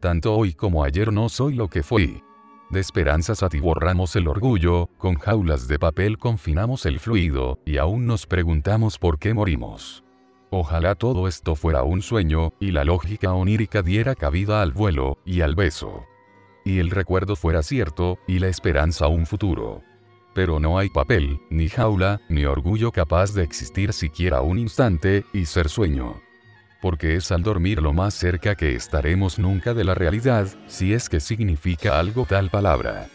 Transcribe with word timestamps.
Tanto 0.00 0.34
hoy 0.34 0.52
como 0.52 0.84
ayer 0.84 1.12
no 1.12 1.28
soy 1.28 1.54
lo 1.54 1.68
que 1.68 1.82
fui. 1.82 2.22
De 2.68 2.80
esperanzas 2.80 3.42
atiborramos 3.42 4.14
el 4.16 4.28
orgullo, 4.28 4.90
con 4.98 5.14
jaulas 5.14 5.68
de 5.68 5.78
papel 5.78 6.18
confinamos 6.18 6.84
el 6.84 7.00
fluido, 7.00 7.60
y 7.64 7.78
aún 7.78 8.06
nos 8.06 8.26
preguntamos 8.26 8.98
por 8.98 9.18
qué 9.18 9.32
morimos. 9.32 10.04
Ojalá 10.50 10.96
todo 10.96 11.28
esto 11.28 11.54
fuera 11.54 11.82
un 11.82 12.02
sueño, 12.02 12.52
y 12.60 12.72
la 12.72 12.84
lógica 12.84 13.32
onírica 13.32 13.82
diera 13.82 14.14
cabida 14.14 14.62
al 14.62 14.72
vuelo, 14.72 15.18
y 15.24 15.40
al 15.40 15.54
beso. 15.54 16.04
Y 16.64 16.78
el 16.78 16.90
recuerdo 16.90 17.36
fuera 17.36 17.62
cierto, 17.62 18.18
y 18.26 18.40
la 18.40 18.48
esperanza 18.48 19.06
un 19.06 19.26
futuro. 19.26 19.82
Pero 20.34 20.60
no 20.60 20.78
hay 20.78 20.90
papel, 20.90 21.40
ni 21.48 21.68
jaula, 21.68 22.20
ni 22.28 22.44
orgullo 22.44 22.92
capaz 22.92 23.32
de 23.32 23.44
existir 23.44 23.92
siquiera 23.92 24.42
un 24.42 24.58
instante, 24.58 25.24
y 25.32 25.46
ser 25.46 25.68
sueño 25.68 26.25
porque 26.86 27.16
es 27.16 27.32
al 27.32 27.42
dormir 27.42 27.82
lo 27.82 27.92
más 27.92 28.14
cerca 28.14 28.54
que 28.54 28.76
estaremos 28.76 29.40
nunca 29.40 29.74
de 29.74 29.82
la 29.82 29.96
realidad, 29.96 30.46
si 30.68 30.94
es 30.94 31.08
que 31.08 31.18
significa 31.18 31.98
algo 31.98 32.26
tal 32.26 32.48
palabra. 32.48 33.08